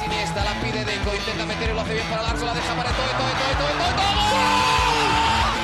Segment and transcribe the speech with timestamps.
[0.00, 1.10] Siniestra la pide Deco.
[1.14, 2.44] Intenta meter lo hace bien para Larso.
[2.44, 4.14] La deja para todo, todo, todo, todo.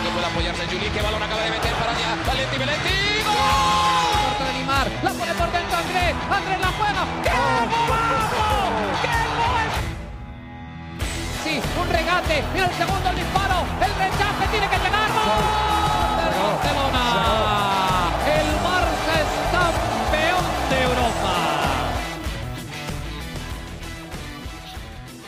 [0.03, 0.91] No puede apoyarse Juli.
[0.91, 2.17] Que balón acaba de meter para allá.
[2.27, 3.23] Valenti, Valenti.
[3.25, 4.47] ¡Gol!
[4.47, 4.89] De Neymar.
[5.03, 6.15] La pone por dentro Andrés.
[6.31, 7.03] Andrés la juega.
[7.23, 7.31] ¡Qué
[7.87, 8.47] golazo!
[9.03, 9.69] ¡Qué gol!
[11.45, 12.45] Sí, un regate.
[12.53, 13.40] Mira el segundo disparo.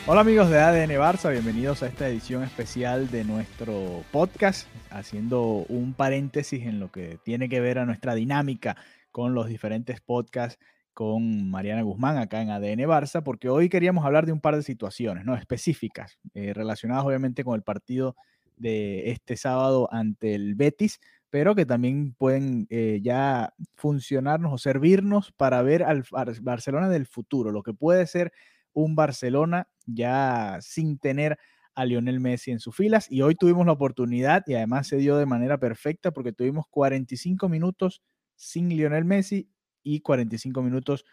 [0.05, 5.93] Hola amigos de ADN Barça, bienvenidos a esta edición especial de nuestro podcast, haciendo un
[5.93, 8.75] paréntesis en lo que tiene que ver a nuestra dinámica
[9.11, 10.59] con los diferentes podcasts
[10.93, 14.63] con Mariana Guzmán acá en ADN Barça, porque hoy queríamos hablar de un par de
[14.63, 15.35] situaciones ¿no?
[15.35, 18.15] específicas, eh, relacionadas obviamente con el partido
[18.57, 25.31] de este sábado ante el Betis, pero que también pueden eh, ya funcionarnos o servirnos
[25.31, 28.33] para ver al Bar- Barcelona del futuro, lo que puede ser
[28.73, 31.37] un Barcelona ya sin tener
[31.75, 33.11] a Lionel Messi en sus filas.
[33.11, 37.49] Y hoy tuvimos la oportunidad y además se dio de manera perfecta porque tuvimos 45
[37.49, 38.01] minutos
[38.35, 39.49] sin Lionel Messi
[39.83, 41.05] y 45 minutos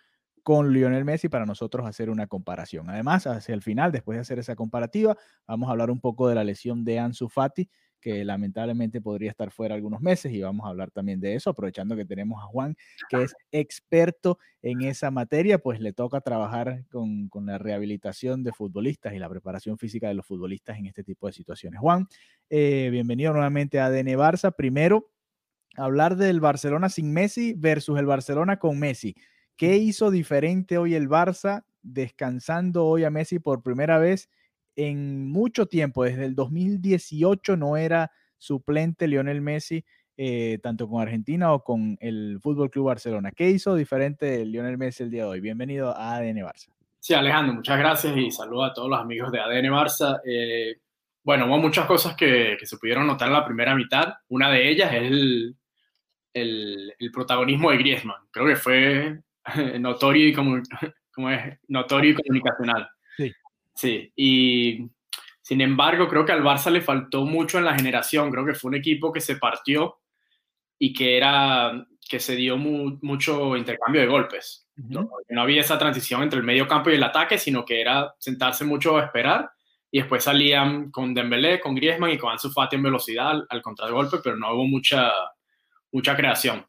[0.42, 2.88] con Lionel Messi para nosotros hacer una comparación.
[2.88, 6.34] Además, hacia el final, después de hacer esa comparativa, vamos a hablar un poco de
[6.34, 7.68] la lesión de Ansu Fati,
[8.00, 11.96] que lamentablemente podría estar fuera algunos meses y vamos a hablar también de eso, aprovechando
[11.96, 12.76] que tenemos a Juan,
[13.08, 18.52] que es experto en esa materia, pues le toca trabajar con, con la rehabilitación de
[18.52, 21.80] futbolistas y la preparación física de los futbolistas en este tipo de situaciones.
[21.80, 22.06] Juan,
[22.48, 24.54] eh, bienvenido nuevamente a ADN Barça.
[24.54, 25.10] Primero,
[25.76, 29.14] hablar del Barcelona sin Messi versus el Barcelona con Messi.
[29.56, 34.28] ¿Qué hizo diferente hoy el Barça descansando hoy a Messi por primera vez
[34.88, 36.04] en mucho tiempo?
[36.04, 39.84] Desde el 2018 no era suplente Lionel Messi,
[40.16, 43.32] eh, tanto con Argentina o con el Fútbol Club Barcelona.
[43.32, 45.40] ¿Qué hizo diferente Lionel Messi el día de hoy?
[45.40, 46.68] Bienvenido a ADN Barça.
[46.98, 50.20] Sí, Alejandro, muchas gracias y saludo a todos los amigos de ADN Barça.
[50.24, 50.76] Eh,
[51.22, 54.14] bueno, hubo muchas cosas que, se pudieron notar en la primera mitad.
[54.28, 55.10] Una de ellas es
[56.32, 58.22] el, protagonismo de Griezmann.
[58.30, 59.20] Creo que fue
[59.78, 60.32] notorio y,
[61.12, 62.88] como es, notorio y comunicacional.
[63.80, 64.12] Sí.
[64.14, 64.90] Y
[65.40, 68.30] sin embargo, creo que al Barça le faltó mucho en la generación.
[68.30, 70.00] Creo que fue un equipo que se partió
[70.78, 74.68] y que era que se dio mu mucho intercambio de golpes.
[74.76, 74.88] Uh -huh.
[74.90, 75.10] ¿no?
[75.30, 78.66] no había esa transición entre el medio campo y el ataque, sino que era sentarse
[78.66, 79.50] mucho a esperar
[79.90, 83.62] y después salían con Dembélé, con Griezmann y con Ansu Fati en velocidad al, al
[83.62, 85.10] contragolpe, pero no hubo mucha,
[85.90, 86.66] mucha creación.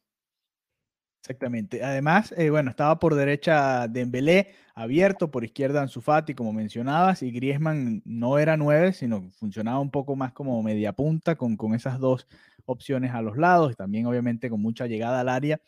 [1.22, 1.84] Exactamente.
[1.84, 7.32] Además, eh, bueno, estaba por derecha Dembélé, abierto, por izquierda Ansu Fati, como mencionabas, y
[7.32, 12.00] Griezmann no era nueve, sino funcionaba un poco más como media punta, con, con esas
[12.00, 12.28] dos
[12.66, 15.62] opciones a los lados, también obviamente con mucha llegada al área.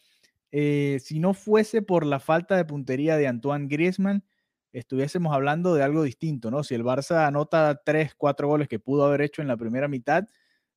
[0.51, 4.23] Eh, si no fuese por la falta de puntería de Antoine Griezmann,
[4.71, 6.63] estuviésemos hablando de algo distinto, ¿no?
[6.63, 10.27] Si el Barça anota tres, cuatro goles que pudo haber hecho en la primera mitad,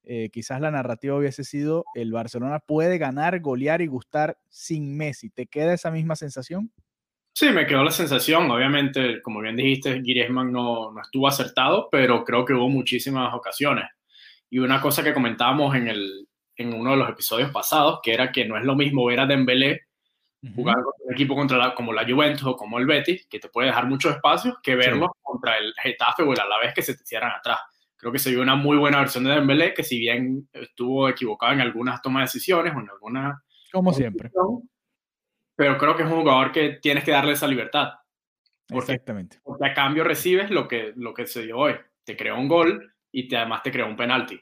[0.04, 5.30] eh, quizás la narrativa hubiese sido el Barcelona puede ganar, golear y gustar sin Messi.
[5.30, 6.70] ¿Te queda esa misma sensación?
[7.36, 8.50] Sí, me quedó la sensación.
[8.50, 13.84] Obviamente, como bien dijiste, Griezmann no, no estuvo acertado, pero creo que hubo muchísimas ocasiones.
[14.48, 16.26] Y una cosa que comentábamos en, el,
[16.56, 19.26] en uno de los episodios pasados, que era que no es lo mismo ver a
[19.26, 19.82] Dembélé
[20.44, 20.54] uh -huh.
[20.54, 23.50] jugar con un equipo contra la, como la Juventus o como el Betis, que te
[23.50, 25.20] puede dejar muchos espacios, que verlo sí.
[25.22, 27.58] contra el Getafe o el Alavés que se te cierran atrás
[27.98, 31.54] creo que se vio una muy buena versión de Dembélé, que si bien estuvo equivocado
[31.54, 33.38] en algunas tomas de decisiones o en algunas...
[33.72, 34.30] Como siempre.
[35.56, 37.94] Pero creo que es un jugador que tienes que darle esa libertad.
[38.68, 39.38] Porque, Exactamente.
[39.42, 41.74] Porque a cambio recibes lo que, lo que se dio hoy.
[42.04, 44.40] Te creó un gol y te, además te creó un penalti.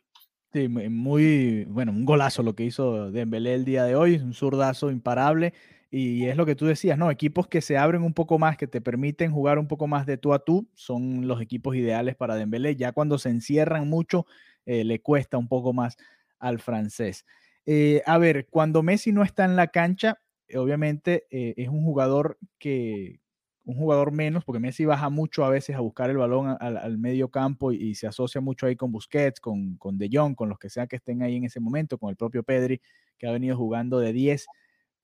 [0.53, 4.91] Sí, muy, bueno, un golazo lo que hizo Dembélé el día de hoy, un zurdazo
[4.91, 5.53] imparable.
[5.91, 7.11] Y es lo que tú decías, ¿no?
[7.11, 10.17] Equipos que se abren un poco más, que te permiten jugar un poco más de
[10.17, 12.75] tú a tú, son los equipos ideales para Dembélé.
[12.75, 14.27] Ya cuando se encierran mucho,
[14.67, 15.97] eh, le cuesta un poco más
[16.41, 17.25] al francés.
[17.67, 20.21] Eh, a ver, cuando Messi no está en la cancha,
[20.57, 23.21] obviamente eh, es un jugador que,
[23.65, 27.31] un jugador menos, porque Messi baja mucho a veces a buscar el balón al, medio
[27.31, 30.69] campo y, se asocia mucho ahí con Busquets, con, con De Jong, con los que
[30.71, 32.81] sea que estén ahí en ese momento, con el propio Pedri,
[33.19, 34.47] que ha venido jugando de 10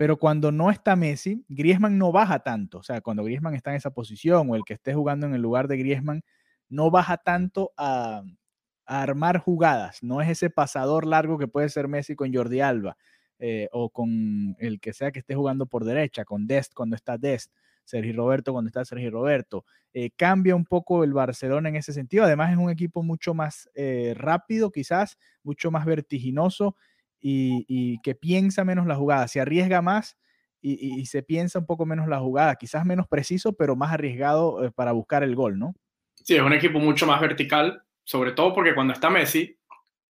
[0.01, 2.79] pero cuando no está Messi, Griezmann no baja tanto.
[2.79, 5.43] O sea, cuando Griezmann está en esa posición o el que esté jugando en el
[5.43, 6.23] lugar de Griezmann,
[6.71, 8.23] no baja tanto a,
[8.87, 10.03] armar jugadas.
[10.03, 12.97] No es ese pasador largo que puede ser Messi con Jordi Alba
[13.43, 17.17] eh, o con el que sea que esté jugando por derecha, con Dest cuando está
[17.17, 17.51] Dest,
[17.85, 19.65] Sergi Roberto cuando está Sergi Roberto.
[19.95, 22.25] Eh, cambia un poco el Barcelona en ese sentido.
[22.25, 26.77] Además es un equipo mucho más eh, rápido quizás, mucho más vertiginoso
[27.19, 30.19] y, que piensa menos la jugada, se arriesga más
[30.61, 34.93] y, se piensa un poco menos la jugada, quizás menos preciso, pero más arriesgado para
[34.93, 35.75] buscar el gol, ¿no?
[36.15, 39.59] Sí, es un equipo mucho más vertical, sobre todo porque cuando está Messi,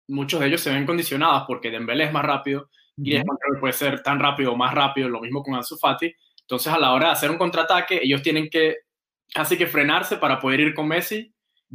[0.08, 3.72] muchos de ellos se ven condicionados porque Dembélé es más rápido, y es que puede
[3.72, 6.12] ser tan rápido o más rápido, lo mismo con Ansu Fati.
[6.42, 8.78] Entonces, a la hora de hacer un contraataque, ellos tienen que
[9.32, 11.32] casi que frenarse para poder ir con Messi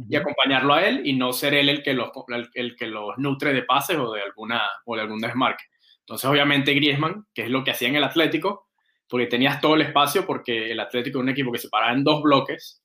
[0.08, 2.10] y acompañarlo a él y no ser él el que los,
[2.54, 5.64] el, que los nutre de pases o de, alguna, o de algún desmarque.
[6.00, 8.68] Entonces, obviamente, Griezmann, que es lo que hacía en el Atlético,
[9.08, 12.04] porque tenías todo el espacio, porque el Atlético era un equipo que se paraba en
[12.04, 12.82] dos bloques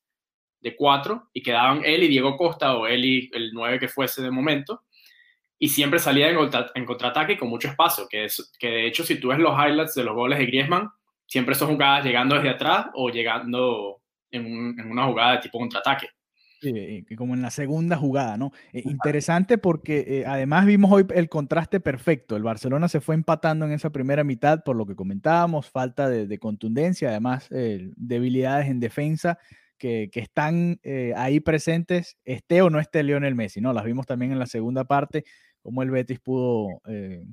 [0.61, 4.21] de cuatro y quedaban él y Diego Costa o él y el nueve que fuese
[4.21, 4.83] de momento,
[5.63, 6.37] y siempre salía en,
[6.73, 9.93] en contraataque con mucho espacio, que, es, que de hecho, si tú ves los highlights
[9.93, 10.89] de los goles de Griezmann,
[11.27, 16.07] siempre son jugadas llegando desde atrás o llegando en, en una jugada de tipo contraataque.
[16.63, 18.51] Eh, como en la segunda jugada, ¿no?
[18.73, 22.35] Eh, interesante porque eh, además vimos hoy el contraste perfecto.
[22.35, 26.39] El Barcelona se fue empatando en esa primera mitad por lo que comentábamos, falta de,
[26.39, 29.37] contundencia, además debilidades en defensa
[29.77, 30.79] que, que están
[31.15, 33.73] ahí presentes, esté o no esté Lionel Messi, ¿no?
[33.73, 35.23] Las vimos también en la segunda parte,
[35.61, 36.67] como el Betis pudo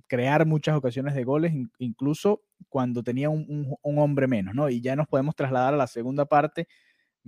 [0.06, 4.68] crear muchas ocasiones de goles, incluso cuando tenía un, un, un hombre menos, ¿no?
[4.68, 6.68] Y ya nos podemos trasladar a la segunda parte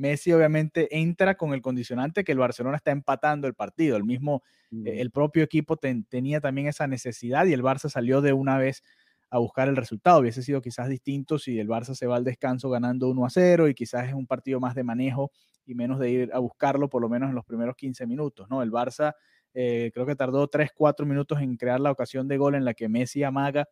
[0.01, 3.97] Messi obviamente entra con el condicionante que el Barcelona está empatando el partido.
[3.99, 4.43] El mismo,
[4.73, 8.83] eh, el propio equipo tenía también esa necesidad y el Barça salió de una vez
[9.29, 10.21] a buscar el resultado.
[10.21, 13.69] Hubiese sido quizás distinto si el Barça se va al descanso ganando 1 a 0
[13.69, 15.31] y quizás es un partido más de manejo
[15.67, 18.49] y menos de ir a buscarlo por lo menos en los primeros 15 minutos.
[18.49, 18.63] ¿no?
[18.63, 19.13] El Barça
[19.55, 22.75] eh, creo que tardó 3, 4 minutos en crear la ocasión de gol en la
[22.75, 23.67] que Messi amaga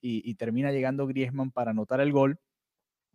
[0.00, 2.38] y, y termina llegando Griezmann para anotar el gol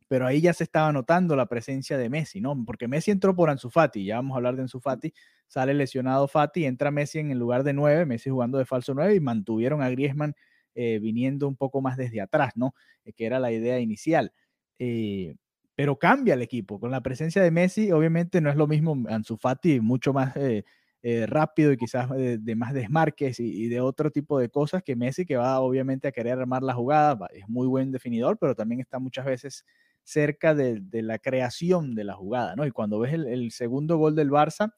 [0.08, 2.56] pero ahí ya se estaba notando la presencia de Messi, ¿no?
[2.66, 5.14] Porque Messi entró por Ansu Fati, ya vamos a hablar de Ansu Fati,
[5.48, 9.16] sale lesionado Fati, entra Messi en el lugar de nueve, Messi jugando de falso nueve
[9.16, 10.34] y mantuvieron a Griezmann
[10.75, 12.74] eh, viniendo un poco más desde atrás, ¿no?
[13.04, 14.31] Eh, que era la idea inicial.
[14.80, 15.36] Eh,
[15.75, 19.38] pero cambia el equipo, con la presencia de Messi, obviamente no es lo mismo Ansu
[19.38, 20.34] Fati, mucho más
[21.28, 25.26] rápido y quizás de, más desmarques y, y, de otro tipo de cosas que Messi,
[25.26, 29.00] que va obviamente a querer armar la jugada, es muy buen definidor, pero también está
[29.00, 29.64] muchas veces
[30.08, 32.66] cerca de, la creación de la jugada, ¿no?
[32.66, 34.74] Y cuando ves el, segundo gol del Barça,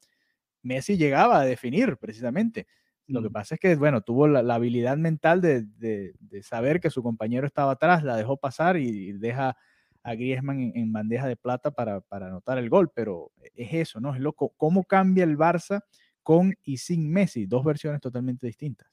[0.64, 2.66] Messi llegaba a definir precisamente.
[3.06, 3.34] Lo que mm.
[3.34, 8.04] pasa es que, bueno, tuvo la, habilidad mental de, saber que su compañero estaba atrás,
[8.04, 9.56] la dejó pasar y, deja
[10.02, 14.16] a Griezmann en, bandeja de plata para, anotar el gol, pero es eso, ¿no?
[14.16, 14.56] Es loco.
[14.58, 15.84] ¿Cómo cambia el Barça
[16.30, 17.48] con y sin Messi?
[17.48, 18.88] Dos versiones totalmente distintas.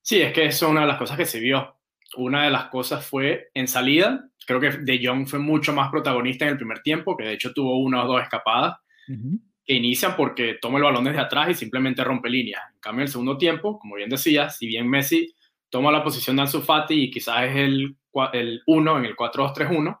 [0.00, 1.76] Sí, es que eso es una de las cosas que se vio.
[2.16, 6.44] Una de las cosas fue en salida, creo que De Jong fue mucho más protagonista
[6.44, 10.56] en el primer tiempo, que de hecho tuvo una o dos escapadas que inician porque
[10.60, 12.62] toma el balón desde atrás y simplemente rompe líneas.
[12.74, 15.32] En cambio, en el segundo tiempo, como bien decía, si bien Messi
[15.70, 17.96] toma la posición de Ansu Fati y quizás es el,
[18.32, 20.00] el 1 en el 4-2-3-1,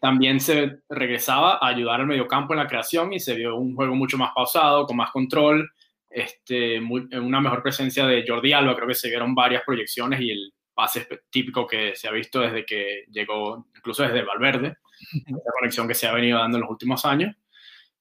[0.00, 3.94] también se regresaba a ayudar al mediocampo en la creación y se vio un juego
[3.94, 5.70] mucho más pausado, con más control,
[6.08, 10.52] este, una mejor presencia de Jordi Alba, creo que se vieron varias proyecciones y el
[10.74, 14.78] pase típico que se ha visto desde que llegó, incluso desde Valverde,
[15.26, 17.36] la conexión que se ha venido dando en los últimos años.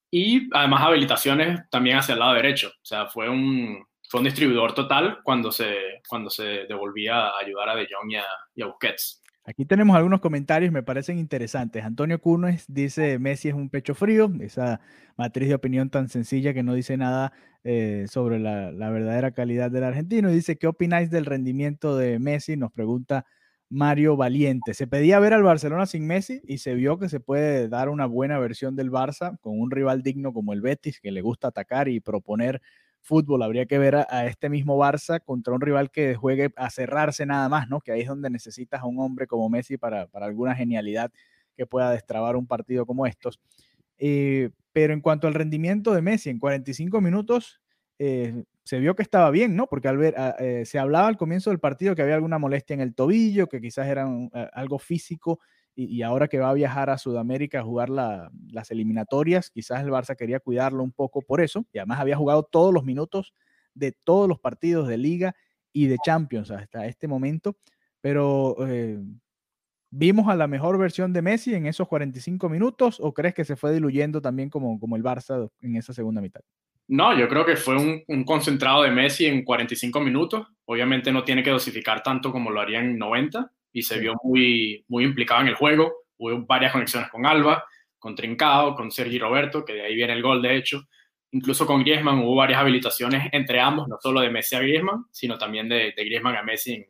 [0.10, 2.70] Y además habilitaciones también hacia el lado derecho.
[2.70, 7.70] O sea, fue un, fue un distribuidor total cuando se, cuando se devolvía a ayudar
[7.70, 8.12] a De Jong
[8.56, 9.22] y a Busquets.
[9.50, 11.84] Aquí tenemos algunos comentarios, me parecen interesantes.
[11.84, 14.80] Antonio Cunes dice, Messi es un pecho frío, esa
[15.18, 19.86] matriz de opinión tan sencilla que no dice nada eh, sobre la, verdadera calidad del
[19.86, 20.30] argentino.
[20.30, 22.58] dice, ¿qué opináis del rendimiento de Messi?
[22.58, 23.26] Nos pregunta
[23.70, 24.76] Mario Valiente.
[24.76, 28.06] Se pedía ver al Barcelona sin Messi y se vio que se puede dar una
[28.06, 31.88] buena versión del Barça con un rival digno como el Betis, que le gusta atacar
[31.88, 32.62] y proponer
[33.10, 33.42] fútbol.
[33.42, 37.50] Habría que ver a, este mismo Barça contra un rival que juegue a cerrarse nada
[37.50, 37.82] más, ¿no?
[37.82, 41.12] Que ahí es donde necesitas a un hombre como Messi para, alguna genialidad
[41.58, 43.40] que pueda destrabar un partido como estos.
[43.98, 47.60] Eh, pero en cuanto al rendimiento de Messi, en 45 minutos
[47.98, 49.66] eh, se vio que estaba bien, ¿no?
[49.66, 52.82] Porque al ver, eh, se hablaba al comienzo del partido que había alguna molestia en
[52.82, 54.08] el tobillo, que quizás era
[54.54, 55.40] algo físico,
[55.88, 60.16] y, ahora que va a viajar a Sudamérica a jugar las eliminatorias, quizás el Barça
[60.16, 63.34] quería cuidarlo un poco por eso, y además había jugado todos los minutos
[63.74, 65.36] de todos los partidos de liga
[65.72, 67.56] y de Champions hasta este momento,
[68.02, 69.00] pero eh,
[69.92, 73.56] ¿Vimos a la mejor versión de Messi en esos 45 minutos o crees que se
[73.56, 76.42] fue diluyendo también como, como el Barça en esa segunda mitad?
[76.88, 80.48] No, yo creo que fue un, un, concentrado de Messi en 45 minutos.
[80.66, 84.84] Obviamente no tiene que dosificar tanto como lo haría en 90 y se vio muy,
[84.88, 85.94] muy implicado en el juego.
[86.18, 87.64] Hubo varias conexiones con Alba,
[87.98, 90.88] con Trincao, con Sergi Roberto, que de ahí viene el gol de hecho.
[91.32, 95.38] Incluso con Griezmann hubo varias habilitaciones entre ambos, no solo de Messi a Griezmann, sino
[95.38, 96.86] también de, de Griezmann a Messi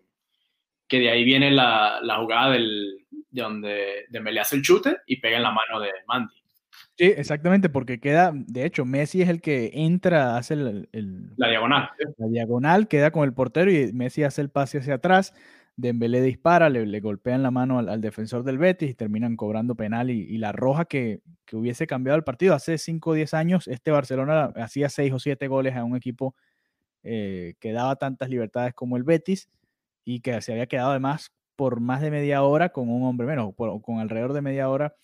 [0.87, 5.17] que de ahí viene la, la jugada del, de donde Dembélé hace el chute y
[5.21, 6.33] pega en la mano de Mandy.
[6.97, 11.47] Sí, exactamente, porque queda, de hecho, Messi es el que entra, hace el, el, la
[11.47, 11.89] diagonal.
[12.17, 15.33] La diagonal, queda con el portero y Messi hace el pase hacia atrás.
[15.79, 20.09] Dembélé dispara, le, le golpean la mano al, defensor del Betis y terminan cobrando penal.
[20.09, 23.91] Y, la roja que, que, hubiese cambiado el partido hace 5 o 10 años, este
[23.91, 26.35] Barcelona hacía 6 o 7 goles a un equipo
[27.03, 29.49] eh, que daba tantas libertades como el Betis
[30.03, 33.53] y que se había quedado además por más de media hora con un hombre menos,
[33.55, 34.95] con alrededor de media hora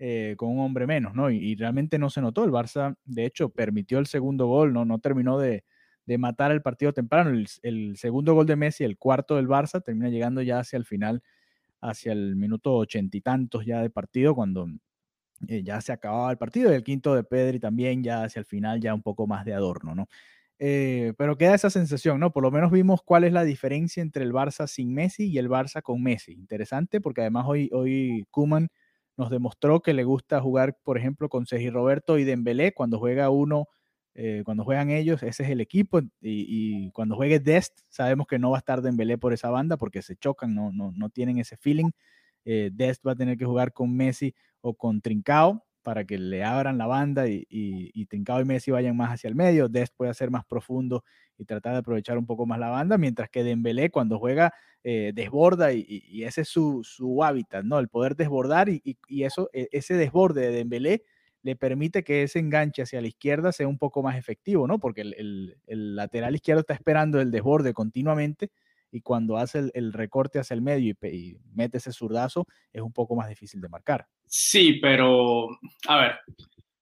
[0.00, 1.30] eh, con un hombre menos, ¿no?
[1.30, 2.44] Y, y, realmente no se notó.
[2.44, 5.64] El Barça, de hecho, permitió el segundo gol, no, no terminó de,
[6.06, 7.30] de matar el partido temprano.
[7.62, 11.22] El, segundo gol de Messi, el cuarto del Barça, termina llegando ya hacia el final,
[11.80, 14.68] hacia el minuto ochenta y tantos ya de partido, cuando
[15.48, 16.72] eh, ya se acababa el partido.
[16.72, 19.54] Y el quinto de Pedri también, ya hacia el final, ya un poco más de
[19.54, 20.08] adorno, ¿no?
[20.58, 22.32] Eh, pero queda esa sensación, ¿no?
[22.32, 25.50] Por lo menos vimos cuál es la diferencia entre el Barça sin Messi y el
[25.50, 26.32] Barça con Messi.
[26.32, 28.68] Interesante porque además hoy, hoy Kuman
[29.18, 32.72] nos demostró que le gusta jugar, por ejemplo, con Sergi Roberto y Dembélé.
[32.72, 33.66] Cuando juega uno,
[34.18, 36.00] eh, cuando juegan ellos, ese es el equipo.
[36.00, 39.76] Y, y, cuando juegue Dest, sabemos que no va a estar Dembélé por esa banda
[39.76, 41.90] porque se chocan, no, no, no tienen ese feeling.
[42.46, 46.42] Eh, Dest va a tener que jugar con Messi o con Trincao para que le
[46.42, 49.94] abran la banda y, y, y, Trincao y Messi vayan más hacia el medio, Dest
[49.96, 51.04] puede ser más profundo
[51.38, 55.12] y tratar de aprovechar un poco más la banda, mientras que Dembélé cuando juega eh,
[55.14, 57.78] desborda y, y, ese es su, su, hábitat, ¿no?
[57.78, 58.82] El poder desbordar y,
[59.22, 61.02] eso, e, ese desborde de Dembélé
[61.42, 64.78] le permite que ese enganche hacia la izquierda sea un poco más efectivo, ¿no?
[64.78, 68.50] Porque el, el, el lateral izquierdo está esperando el desborde continuamente
[68.90, 72.82] y cuando hace el, el recorte hacia el medio y, y, mete ese zurdazo, es
[72.82, 74.06] un poco más difícil de marcar.
[74.26, 75.48] Sí, pero
[75.86, 76.18] a ver,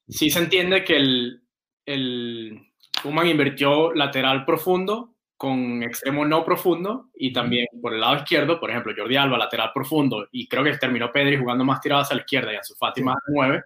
[0.09, 1.43] sí se entiende que el,
[1.87, 2.61] el
[3.03, 8.71] Kuman invirtió lateral profundo con extremo no profundo y también por el lado izquierdo, por
[8.71, 12.23] ejemplo, Jordi Alba, lateral profundo, y creo que terminó Pedri jugando más tirado hacia la
[12.23, 13.63] izquierda y a su Fati más 9.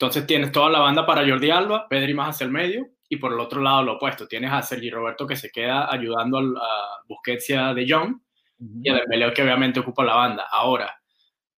[0.00, 3.34] Entonces tienes toda la banda para Jordi Alba, Pedri más hacia el medio, y por
[3.34, 7.50] el otro lado lo opuesto, tienes a Sergi Roberto que se queda ayudando a Busquets
[7.50, 8.80] y a De Jong, uh -huh.
[8.82, 10.46] y a Dembélé que obviamente ocupa la banda.
[10.50, 10.98] Ahora,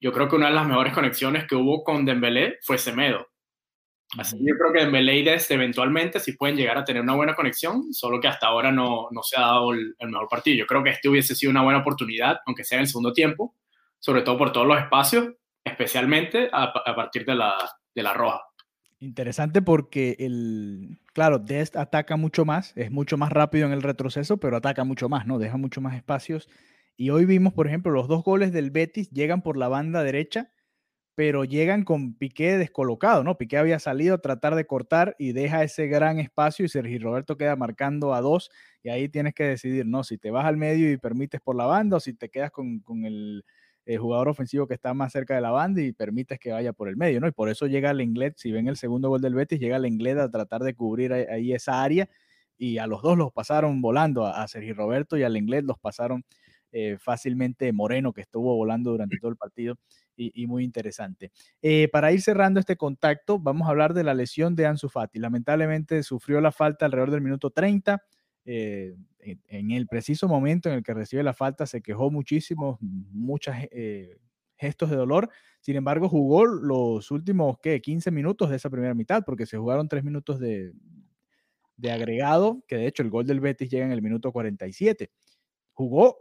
[0.00, 3.28] yo creo que una de las mejores conexiones que hubo con Dembélé fue Semedo.
[4.18, 7.14] Así que yo creo que Dembélé y Dest eventualmente sí pueden llegar a tener una
[7.14, 10.56] buena conexión, solo que hasta ahora no, no se ha dado el, el, mejor partido.
[10.56, 13.54] Yo creo que este hubiese sido una buena oportunidad, aunque sea en el segundo tiempo,
[14.00, 15.28] sobre todo por todos los espacios,
[15.62, 17.56] especialmente a, a partir de la,
[17.94, 18.40] de la roja.
[19.02, 24.36] Interesante porque el, claro, Dest ataca mucho más, es mucho más rápido en el retroceso,
[24.36, 25.40] pero ataca mucho más, ¿no?
[25.40, 26.48] Deja mucho más espacios.
[26.96, 30.52] Y hoy vimos, por ejemplo, los dos goles del Betis llegan por la banda derecha,
[31.16, 33.36] pero llegan con Piqué descolocado, ¿no?
[33.38, 37.36] Piqué había salido a tratar de cortar y deja ese gran espacio y Sergio Roberto
[37.36, 38.52] queda marcando a dos
[38.84, 40.04] y ahí tienes que decidir, ¿no?
[40.04, 42.78] Si te vas al medio y permites por la banda o si te quedas con,
[42.78, 43.44] con el,
[43.86, 46.88] el, jugador ofensivo que está más cerca de la banda y permites que vaya por
[46.88, 47.28] el medio, ¿no?
[47.28, 49.86] Y por eso llega el inglés, si ven el segundo gol del Betis, llega el
[49.86, 52.08] inglés a tratar de cubrir ahí esa área
[52.58, 55.78] y a los dos los pasaron volando, a, a Sergio Roberto y al inglés los
[55.78, 56.24] pasaron
[56.74, 59.76] eh, fácilmente Moreno, que estuvo volando durante todo el partido
[60.16, 61.30] y, y muy interesante.
[61.60, 65.18] Eh, para ir cerrando este contacto, vamos a hablar de la lesión de Ansu Fati.
[65.18, 68.02] Lamentablemente sufrió la falta alrededor del minuto 30.
[68.46, 73.54] Eh, en el preciso momento en el que recibe la falta se quejó muchísimo, muchos
[73.70, 74.18] eh,
[74.56, 75.30] gestos de dolor.
[75.60, 77.80] Sin embargo, jugó los últimos ¿qué?
[77.80, 80.72] 15 minutos de esa primera mitad, porque se jugaron 3 minutos de,
[81.90, 85.10] agregado, que de hecho el gol del Betis llega en el minuto 47.
[85.72, 86.16] Jugó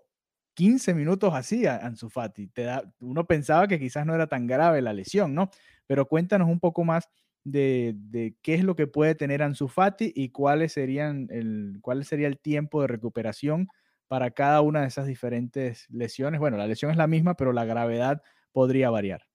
[0.53, 2.51] 15 minutos así Ansu Fati.
[3.00, 5.50] Uno pensaba que quizás no era tan grave la lesión, ¿no?
[5.88, 7.10] Pero cuéntanos un poco más
[7.44, 12.06] de, de qué es lo que puede tener Ansu Fati y cuáles serían el, cuál
[12.06, 13.68] sería el tiempo de recuperación
[14.08, 16.40] para cada una de esas diferentes lesiones.
[16.40, 18.22] Bueno, la lesión es la misma, pero la gravedad
[18.52, 19.26] podría variar.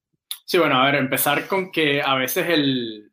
[0.45, 3.11] Sí, bueno, a ver, empezar con que a veces el,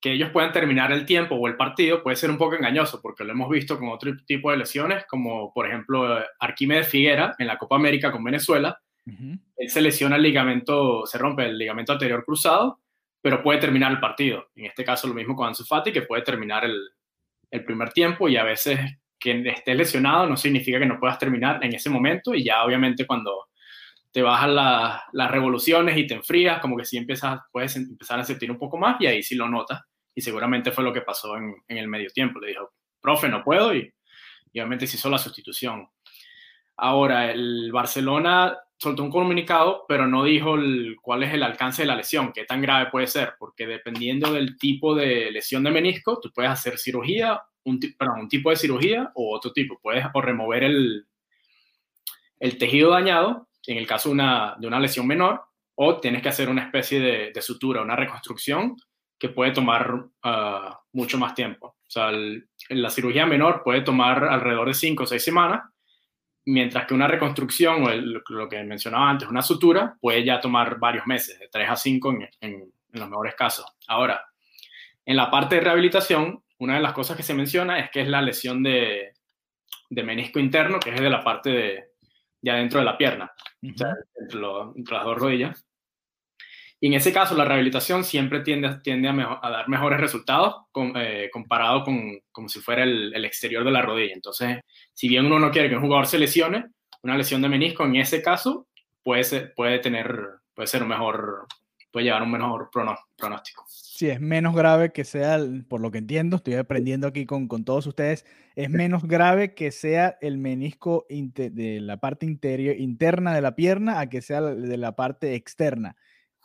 [0.00, 3.24] que ellos puedan terminar el tiempo o el partido puede ser un poco engañoso, porque
[3.24, 7.58] lo hemos visto con otro tipo de lesiones, como por ejemplo Arquímedes Figuera en la
[7.58, 8.78] Copa América con Venezuela.
[9.06, 9.40] Uh -huh.
[9.56, 12.78] Él se lesiona el ligamento, se rompe el ligamento anterior cruzado,
[13.26, 14.50] pero puede terminar el partido.
[14.54, 16.80] En este caso lo mismo con Ansu Fati, que puede terminar el,
[17.50, 18.78] el primer tiempo y a veces
[19.18, 23.04] que estés lesionado no significa que no puedas terminar en ese momento y ya obviamente
[23.04, 23.48] cuando
[24.12, 28.48] te bajan las revoluciones y te enfrías, como que sí empiezas, puedes empezar a sentir
[28.48, 29.82] un poco más y ahí sí lo notas.
[30.14, 32.38] Y seguramente fue lo que pasó en, en el medio tiempo.
[32.38, 33.92] Le dijo, profe, no puedo y,
[34.52, 35.88] y obviamente se hizo la sustitución.
[36.76, 40.56] Ahora, el Barcelona soltó un comunicado, pero no dijo
[41.00, 44.58] cuál es el alcance de la lesión, qué tan grave puede ser, porque dependiendo del
[44.58, 47.80] tipo de lesión de menisco, tú puedes hacer cirugía, un,
[48.28, 49.78] tipo de cirugía o otro tipo.
[49.82, 51.06] Puedes o remover el,
[52.38, 55.42] el tejido dañado, en el caso de una lesión menor,
[55.74, 58.76] o tienes que hacer una especie de, de sutura, una reconstrucción
[59.18, 61.68] que puede tomar ah, mucho más tiempo.
[61.68, 62.10] O sea,
[62.70, 65.62] la cirugía menor puede tomar alrededor de 5 o 6 semanas
[66.46, 71.06] mientras que una reconstrucción o lo que mencionaba antes, una sutura, puede ya tomar varios
[71.06, 73.66] meses, de 3 a 5 en, en, los mejores casos.
[73.88, 74.24] Ahora,
[75.04, 78.08] en la parte de rehabilitación, una de las cosas que se menciona es que es
[78.08, 79.12] la lesión de,
[79.90, 81.84] de menisco interno, que es de la parte de,
[82.40, 85.65] ya dentro de la pierna, o sea, entre, las dos rodillas.
[86.78, 90.56] Y en ese caso, la rehabilitación siempre tiende, tiende a, dar mejores resultados
[90.96, 94.12] eh, comparado con como si fuera el, exterior de la rodilla.
[94.12, 94.60] Entonces,
[94.92, 96.66] si bien uno no quiere que un jugador se lesione,
[97.02, 98.68] una lesión de menisco en ese caso
[99.02, 100.14] puede puede tener,
[100.54, 101.46] puede ser un mejor,
[101.90, 103.64] puede llevar un mejor pronóstico.
[103.68, 105.38] Sí, es menos grave que sea,
[105.70, 109.70] por lo que entiendo, estoy aprendiendo aquí con, con todos ustedes, es menos grave que
[109.70, 114.76] sea el menisco de la parte interior, interna de la pierna a que sea de
[114.76, 115.96] la parte externa.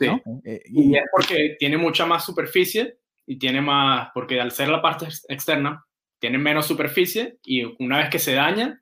[0.05, 0.21] Sí.
[0.43, 4.69] Eh, y, y es porque tiene mucha más superficie y tiene más, porque al ser
[4.69, 5.85] la parte externa,
[6.19, 8.81] tiene menos superficie y una vez que se daña,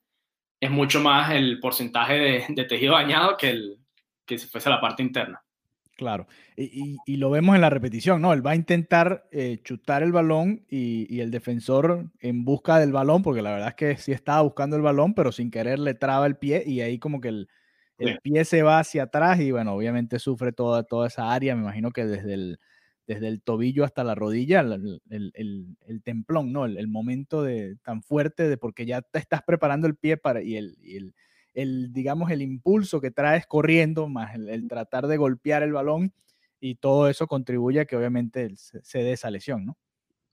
[0.59, 3.77] es mucho más el porcentaje de, de tejido dañado que, el,
[4.25, 5.41] que si fuese la parte interna.
[5.95, 8.31] Claro, y, y, y, lo vemos en la repetición, ¿no?
[8.31, 12.93] Él va a intentar eh, chutar el balón y, y, el defensor en busca del
[12.93, 15.95] balón, porque la verdad es que sí estaba buscando el balón, pero sin querer le
[15.95, 17.49] traba el pie y ahí como que el,
[17.99, 21.61] el pie se va hacia atrás y bueno, obviamente sufre toda, toda esa área, me
[21.61, 22.59] imagino que desde el,
[23.07, 26.65] desde el tobillo hasta la rodilla, el, el, el, el templón, ¿no?
[26.65, 30.55] El, momento de, tan fuerte de porque ya te estás preparando el pie para, y
[30.57, 30.77] el,
[31.53, 36.13] el, digamos, el impulso que traes corriendo, más el, tratar de golpear el balón,
[36.59, 39.77] y todo eso contribuye a que obviamente se, se dé esa lesión, ¿no?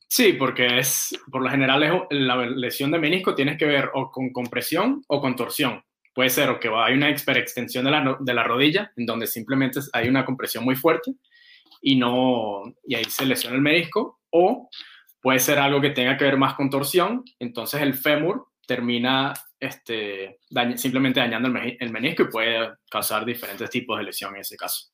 [0.09, 4.33] Sí, porque es, por lo general, la lesión de menisco tienes que ver o con
[4.33, 5.83] compresión o con torsión.
[6.17, 9.81] Puede ser o que hay una hiperextensión de la, de la rodilla, en donde simplemente
[9.93, 11.13] hay una compresión muy fuerte,
[11.83, 14.71] y, no, y ahí se lesiona el menisco, o
[15.21, 20.41] puede ser algo que tenga que ver más con torsión, entonces el fémur termina este,
[20.49, 24.57] dañ simplemente dañando el, el, menisco y puede causar diferentes tipos de lesión en ese
[24.57, 24.89] caso.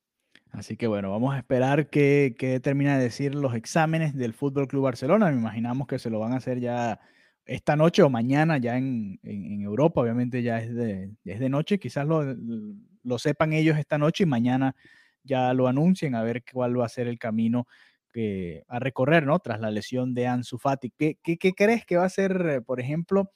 [0.50, 4.66] Así que bueno, vamos a esperar que, que termina de decir los exámenes del Fútbol
[4.66, 5.30] Club Barcelona.
[5.30, 6.98] Me imaginamos que se lo van a hacer ya
[7.44, 10.00] esta noche o mañana, ya en, en, Europa.
[10.00, 11.78] Obviamente ya es de, es de noche.
[11.78, 12.22] Quizás lo,
[13.02, 14.74] lo sepan ellos esta noche y mañana
[15.24, 17.66] ya lo anuncien, a ver cuál va a ser el camino
[18.12, 19.38] que, a recorrer, ¿no?
[19.38, 20.90] Tras la lesión de Ansu Fati.
[20.90, 23.30] ¿Qué, qué, qué crees que va a ser, por ejemplo,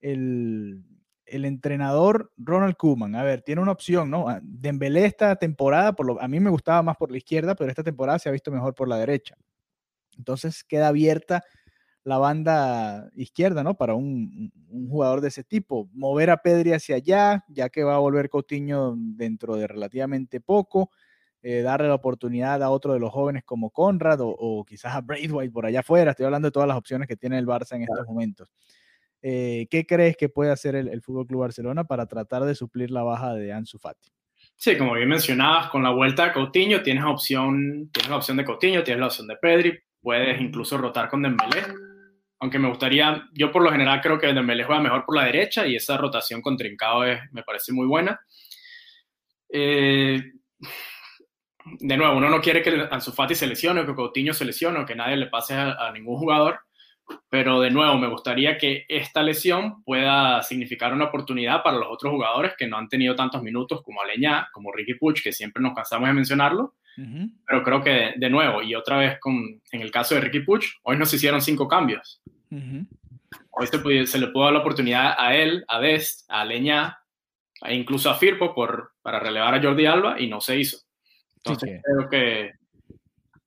[0.00, 0.82] el,
[1.26, 3.14] el entrenador Ronald Koeman?
[3.14, 4.28] A ver, tiene una opción, ¿no?
[4.28, 7.70] Ah, Dembélé esta temporada, por lo, a mí me gustaba más por la izquierda, pero
[7.70, 9.36] esta temporada se ha visto mejor por la derecha.
[10.18, 11.42] Entonces queda abierta
[12.06, 13.74] la banda izquierda, ¿no?
[13.74, 15.88] Para un, un, jugador de ese tipo.
[15.92, 20.90] Mover a Pedri hacia allá, ya que va a volver Coutinho dentro de relativamente poco
[21.42, 25.00] eh, darle la oportunidad a otro de los jóvenes como Conrad o, o, quizás a
[25.00, 26.12] Braithwaite por allá afuera.
[26.12, 28.52] Estoy hablando de todas las opciones que tiene el Barça en estos momentos.
[29.20, 32.92] Eh, ¿Qué crees que puede hacer el, el Fútbol Club Barcelona para tratar de suplir
[32.92, 34.12] la baja de Ansu Fati?
[34.54, 38.44] Sí, como bien mencionabas, con la vuelta de Coutinho tienes opción, tienes la opción de
[38.44, 41.62] Coutinho, tienes la opción de Pedri, puedes incluso rotar con Dembélé.
[42.38, 45.66] Aunque me gustaría, yo por lo general creo que Dembélé juega mejor por la derecha
[45.66, 48.20] y esa rotación con Trincao es, me parece muy buena.
[49.48, 50.22] Eh,
[51.80, 54.78] de nuevo, uno no quiere que Ansu Fati se lesione o que Coutinho se lesione
[54.78, 56.60] o que nadie le pase a, a, ningún jugador,
[57.28, 62.12] pero de nuevo, me gustaría que esta lesión pueda significar una oportunidad para los otros
[62.12, 65.74] jugadores que no han tenido tantos minutos como Aleñá, como Ricky Puch, que siempre nos
[65.74, 67.30] cansamos de mencionarlo, uh -huh.
[67.46, 70.40] pero creo que de, de, nuevo, y otra vez con, en el caso de Ricky
[70.40, 72.20] Puch, hoy nos hicieron cinco cambios.
[72.50, 72.86] Uh -huh.
[73.50, 76.98] Hoy se, se, le pudo dar la oportunidad a él, a Dest, a Aleñá,
[77.62, 80.78] e incluso a Firpo por, para relevar a Jordi Alba y no se hizo.
[81.36, 82.52] Entonces sí, creo que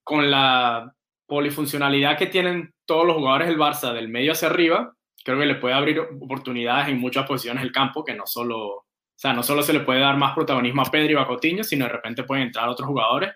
[0.04, 0.94] con la
[1.28, 5.56] polifuncionalidad que tienen todos los jugadores del Barça del medio hacia arriba, creo que le
[5.56, 8.86] puede abrir oportunidades en muchas posiciones del campo que no solo, o
[9.16, 11.86] sea, no solo se le puede dar más protagonismo a Pedri o a Coutinho, sino
[11.86, 13.32] de repente pueden entrar otros jugadores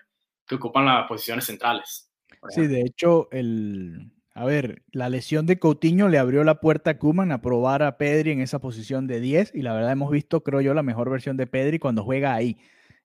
[0.46, 2.10] que ocupan las posiciones centrales.
[2.48, 6.98] Sí, de hecho, el, a ver, la lesión de Coutinho le abrió la puerta a
[6.98, 10.42] Kuman a probar a Pedri en esa posición de 10 y la verdad hemos visto,
[10.42, 12.56] creo yo, la mejor versión de Pedri cuando juega ahí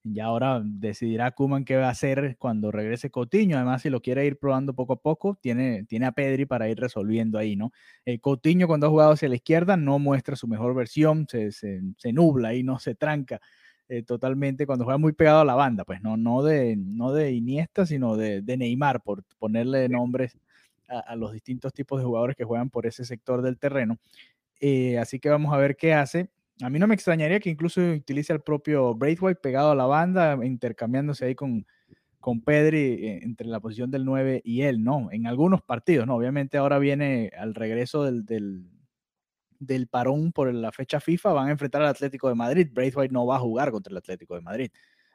[0.04, 3.58] Ya ahora decidirá Kuman qué va a hacer cuando regrese Coutinho.
[3.58, 6.80] Además, si lo quiere ir probando poco a poco, tiene, tiene a Pedri para ir
[6.80, 7.72] resolviendo ahí, ¿no?
[8.06, 11.82] Eh, Coutinho, cuando ha jugado hacia la izquierda, no muestra su mejor versión, se, se,
[11.98, 13.40] se nubla y no se tranca
[13.88, 17.32] eh, totalmente cuando juega muy pegado a la banda, pues no, no, de, no de
[17.34, 20.38] Iniesta, sino de, de Neymar, por ponerle nombres
[20.90, 23.98] a, los distintos tipos de jugadores que juegan por ese sector del terreno.
[24.60, 26.30] Eh, así que vamos a ver qué hace.
[26.62, 30.38] A mí no me extrañaría que incluso utilice al propio Braithwaite pegado a la banda,
[30.44, 31.66] intercambiándose ahí con,
[32.20, 35.10] con Pedri eh, entre la posición del 9 y él, ¿no?
[35.12, 36.16] En algunos partidos, ¿no?
[36.16, 38.70] Obviamente ahora viene al regreso del, del,
[39.60, 42.68] del, parón por la fecha FIFA, van a enfrentar al Atlético de Madrid.
[42.74, 44.70] Braithwaite no va a jugar contra el Atlético de Madrid.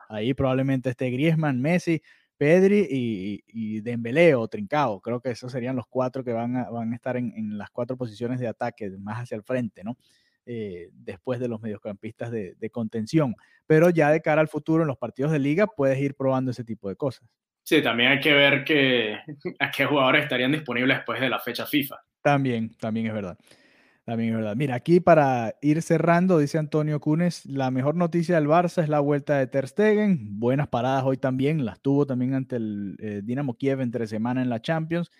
[0.08, 2.02] Ahí probablemente esté Griezmann, Messi,
[2.44, 5.00] Pedri y, y Dembélé o Trincao.
[5.00, 7.70] Creo que esos serían los cuatro que van a, van a estar en, en las
[7.70, 9.96] cuatro posiciones de ataque, más hacia el frente, ¿no?
[10.44, 13.34] Eh, después de los mediocampistas de, de, contención.
[13.66, 16.64] Pero ya de cara al futuro en los partidos de liga puedes ir probando ese
[16.64, 17.26] tipo de cosas.
[17.62, 19.16] Sí, también hay que ver que,
[19.58, 21.96] a qué jugadores estarían disponibles después de la fecha FIFA.
[22.20, 23.38] También, también es verdad.
[24.04, 24.56] También es verdad.
[24.56, 29.00] Mira, aquí para ir cerrando, dice Antonio Cunes, la mejor noticia del Barça es la
[29.00, 30.38] vuelta de Ter Stegen.
[30.38, 34.50] Buenas paradas hoy también, las tuvo también ante el eh, Dinamo Kiev entre semana en
[34.50, 35.10] la Champions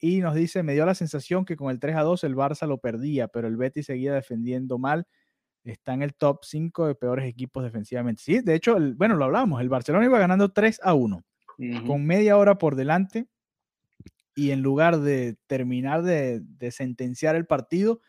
[0.00, 2.66] y nos dice, me dio la sensación que con el 3 a 2 el Barça
[2.68, 5.06] lo perdía, pero el Betis seguía defendiendo mal.
[5.64, 8.22] Está en el top 5 de peores equipos defensivamente.
[8.22, 11.62] Sí, de hecho, el, bueno, lo hablábamos, el Barcelona iba ganando 3 a 1, uh
[11.62, 11.86] -huh.
[11.86, 13.26] con media hora por delante,
[14.36, 18.00] y en lugar de terminar de, de, sentenciar el partido,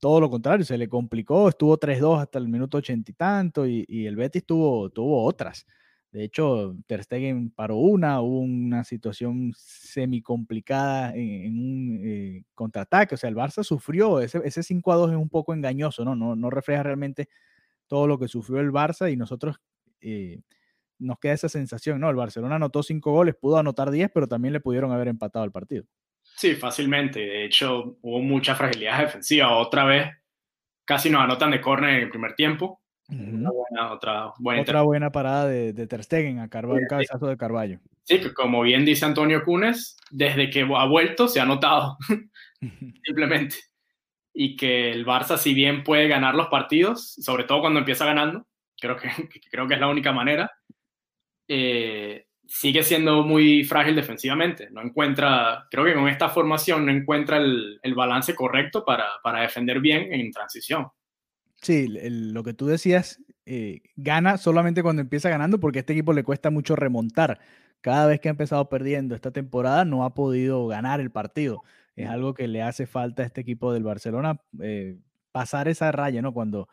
[0.00, 4.06] todo lo contrario, se le complicó, estuvo 3-2 hasta el minuto 80 y tanto, y,
[4.06, 5.66] el Betis tuvo, tuvo otras.
[6.12, 13.14] De hecho, Ter Stegen paró una, hubo una situación semi complicada en, un eh, contraataque.
[13.14, 16.16] O sea, el Barça sufrió, ese, ese 5 a 2 es un poco engañoso, ¿no?
[16.16, 16.34] ¿no?
[16.34, 17.28] No refleja realmente
[17.86, 19.60] todo lo que sufrió el Barça y nosotros
[20.00, 20.40] eh,
[20.98, 22.10] nos queda esa sensación, ¿no?
[22.10, 25.52] El Barcelona anotó 5 goles, pudo anotar 10, pero también le pudieron haber empatado el
[25.52, 25.84] partido.
[26.40, 27.20] Sí, fácilmente.
[27.20, 29.58] De hecho, hubo mucha fragilidad defensiva.
[29.58, 30.08] Otra vez,
[30.86, 35.12] casi nos anotan de córner en el primer tiempo una buena, otra, buena, otra buena
[35.12, 37.80] parada de, de Ter Stegen a Carvalho, sí, cabezazo de Carballo.
[38.04, 41.98] Sí, que como bien dice Antonio Cunes, desde que ha vuelto se ha notado,
[43.04, 43.56] simplemente.
[44.32, 48.46] Y que el Barça, si bien puede ganar los partidos, sobre todo cuando empieza ganando,
[48.80, 49.08] creo que,
[49.50, 50.50] creo que es la única manera,
[51.48, 54.68] eh, sigue siendo muy frágil defensivamente.
[54.70, 59.42] No encuentra, creo que con esta formación no encuentra el, el balance correcto para, para
[59.42, 60.88] defender bien en transición.
[61.62, 66.12] Sí, lo que tú decías, eh, gana solamente cuando empieza ganando porque a este equipo
[66.12, 67.38] le cuesta mucho remontar.
[67.82, 71.62] Cada vez que ha empezado perdiendo esta temporada no ha podido ganar el partido.
[71.94, 74.98] Es algo que le hace falta a este equipo del Barcelona eh,
[75.30, 76.32] pasar esa raya, ¿no?
[76.32, 76.68] Cuando,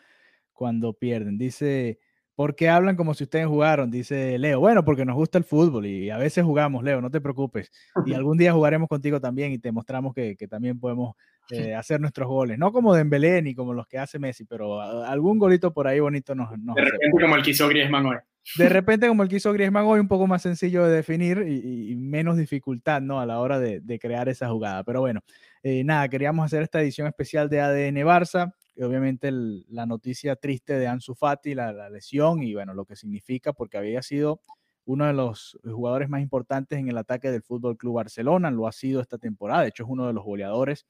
[0.53, 1.37] cuando pierden.
[1.37, 1.99] Dice,
[2.37, 3.89] ¿por qué hablan como si ustedes jugaron?
[3.89, 4.59] Dice Leo.
[4.59, 7.71] Bueno, porque nos gusta el fútbol y a veces jugamos, Leo, no te preocupes.
[8.05, 11.15] Y algún día jugaremos contigo también y te mostramos que, que también podemos
[11.49, 12.59] eh, hacer nuestros goles.
[12.59, 16.35] No como Dembélé ni como los que hace Messi, pero algún golito por ahí bonito
[16.35, 17.21] nos, nos De repente hace.
[17.23, 18.17] como el que hizo Griezmann hoy.
[18.55, 21.91] De repente como el que hizo Griezmann hoy, un poco más sencillo de definir y,
[21.91, 23.19] y menos dificultad ¿no?
[23.19, 24.83] a la hora de, de crear esa jugada.
[24.83, 25.21] Pero bueno,
[25.63, 28.53] eh, nada, queríamos hacer esta edición especial de ADN Barça.
[28.79, 33.77] Obviamente la noticia triste de Ansu Fati, la, lesión y bueno, lo que significa, porque
[33.77, 34.41] había sido
[34.85, 38.71] uno de los jugadores más importantes en el ataque del Fútbol Club Barcelona, lo ha
[38.71, 40.85] sido esta temporada, de hecho es uno de los goleadores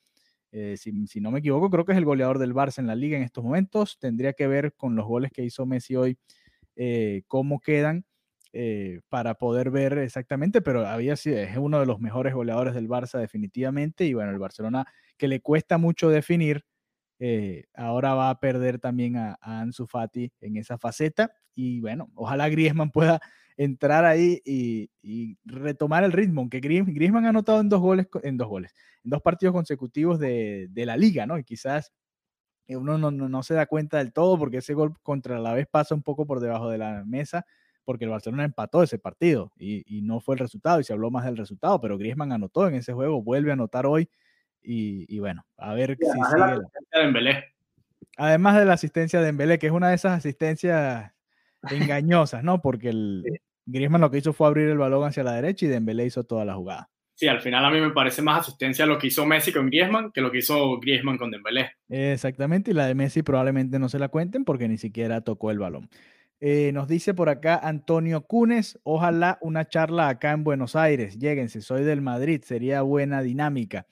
[0.52, 2.96] eh, si, si, no me equivoco, creo que es el goleador del Barça en la
[2.96, 4.00] liga en estos momentos.
[4.00, 6.18] Tendría que ver con los goles que hizo Messi hoy,
[6.76, 8.06] eh, cómo quedan
[8.54, 12.88] eh, para poder ver exactamente, pero había sido, es uno de los mejores goleadores del
[12.88, 14.06] Barça definitivamente.
[14.06, 14.86] Y bueno, el Barcelona
[15.18, 16.66] que le cuesta mucho definir,
[17.20, 21.32] eh, ahora va a perder también a, a Ansu Fati en esa faceta.
[21.56, 23.20] Y bueno, ojalá Griezmann pueda
[23.58, 24.90] entrar ahí y,
[25.44, 29.22] retomar el ritmo, aunque Griezmann ha anotado en dos goles, en dos goles, en dos
[29.22, 31.38] partidos consecutivos de, la liga, ¿no?
[31.40, 31.92] Y quizás
[32.68, 35.68] uno no, no, no, se da cuenta del todo porque ese gol contra la vez
[35.70, 37.46] pasa un poco por debajo de la mesa
[37.86, 41.10] porque el Barcelona empató ese partido y, y no fue el resultado y se habló
[41.10, 44.10] más del resultado, pero Griezmann anotó en ese juego, vuelve a anotar hoy
[44.68, 46.40] y, y bueno, a ver sí, si sigue.
[46.40, 46.58] La...
[46.58, 47.46] De Dembélé.
[48.18, 51.12] Además de la asistencia de Dembélé, que es una de esas asistencias
[51.72, 52.62] engañosas, ¿no?
[52.62, 53.40] Porque el, sí.
[53.66, 56.44] Griezmann lo que hizo fue abrir el balón hacia la derecha y Dembélé hizo toda
[56.44, 56.90] la jugada.
[57.14, 60.12] Sí, al final a mí me parece más asistencia lo que hizo Messi con Griezmann
[60.12, 61.72] que lo que hizo Griezmann con Dembélé.
[61.90, 65.60] Exactamente, y la de Messi probablemente no se la cuenten porque ni siquiera tocó el
[65.60, 65.90] balón.
[66.40, 71.62] Eh, nos dice por acá Antonio Cunes, ojalá una charla acá en Buenos Aires, lléguense,
[71.62, 73.88] soy del Madrid, sería buena dinámica.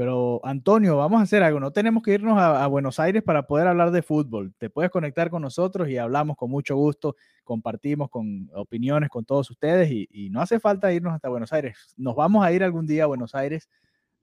[0.00, 3.46] Pero Antonio, vamos a hacer algo, no tenemos que irnos a, a, Buenos Aires para
[3.46, 4.54] poder hablar de fútbol.
[4.56, 7.16] Te puedes conectar con nosotros y hablamos con mucho gusto.
[7.44, 11.92] compartimos con opiniones con todos ustedes y, no hace falta irnos hasta Buenos Aires.
[11.98, 13.68] Nos vamos a ir algún día a Buenos Aires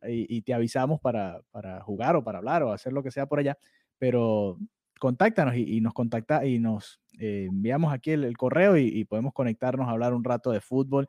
[0.02, 3.38] y, te avisamos para, para, jugar o para hablar o hacer lo que sea por
[3.38, 3.56] allá,
[4.00, 4.58] pero
[5.00, 9.92] contáctanos y, nos contacta y nos eh, enviamos aquí el, correo y, podemos conectarnos a
[9.92, 11.08] hablar un rato de fútbol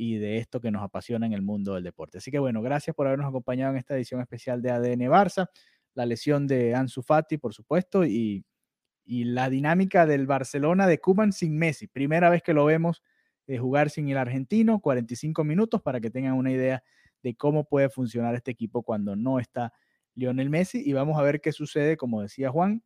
[0.00, 2.16] y de esto que nos apasiona en el mundo del deporte.
[2.16, 5.50] Así que bueno, gracias por habernos acompañado en esta edición especial de ADN Barça,
[5.92, 8.46] la lesión de Ansu Fati, por supuesto, y,
[9.04, 11.88] la dinámica del Barcelona de Cuban sin Messi.
[11.88, 13.02] Primera vez que lo vemos
[13.48, 16.82] eh, jugar sin el argentino, 45 minutos para que tengan una idea
[17.22, 19.72] de cómo puede funcionar este equipo cuando no está
[20.14, 22.84] Lionel Messi y vamos a ver qué sucede, como decía Juan,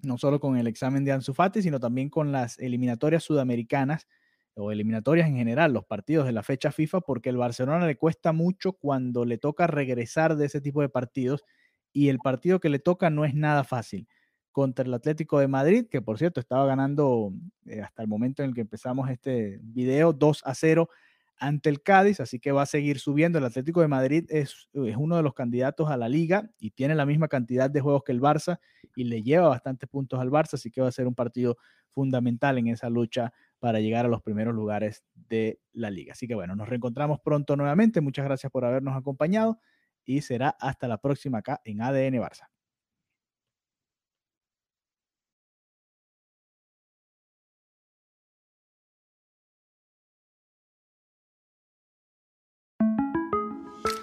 [0.00, 4.06] no solo con el examen de Ansu Fati, sino también con las eliminatorias sudamericanas
[4.54, 8.32] o eliminatorias en general, los partidos de la fecha FIFA, porque el Barcelona le cuesta
[8.32, 11.44] mucho cuando le toca regresar de ese tipo de partidos
[11.92, 14.08] y el partido que le toca no es nada fácil.
[14.50, 17.32] Contra el Atlético de Madrid, que por cierto estaba ganando
[17.66, 20.88] eh, hasta el momento en el que empezamos este video 2 a 0
[21.38, 23.38] ante el Cádiz, así que va a seguir subiendo.
[23.38, 26.94] El Atlético de Madrid es, es, uno de los candidatos a la liga y tiene
[26.94, 28.58] la misma cantidad de juegos que el Barça
[28.96, 31.56] y le lleva bastantes puntos al Barça, así que va a ser un partido
[31.90, 36.12] fundamental en esa lucha para llegar a los primeros lugares de la liga.
[36.12, 38.00] Así que bueno, nos reencontramos pronto nuevamente.
[38.00, 39.58] Muchas gracias por habernos acompañado
[40.04, 42.48] y será hasta la próxima acá en ADN Barça.